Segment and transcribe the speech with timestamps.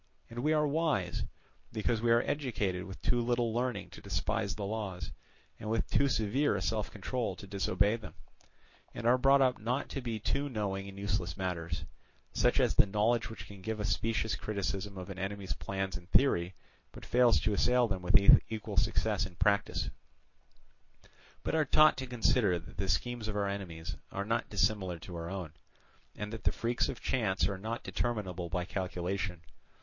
[0.31, 1.25] And we are wise,
[1.71, 5.11] because we are educated with too little learning to despise the laws,
[5.59, 8.15] and with too severe a self control to disobey them,
[8.95, 13.29] and are brought up not to be too knowing in useless matters—such as the knowledge
[13.29, 16.55] which can give a specious criticism of an enemy's plans in theory,
[16.91, 18.17] but fails to assail them with
[18.49, 19.93] equal success in practice—but
[21.53, 25.29] are taught to consider that the schemes of our enemies are not dissimilar to our
[25.29, 25.53] own,
[26.15, 29.43] and that the freaks of chance are not determinable by calculation.